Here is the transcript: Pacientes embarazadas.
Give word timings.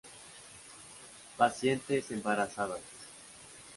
Pacientes 1.37 2.09
embarazadas. 2.09 2.81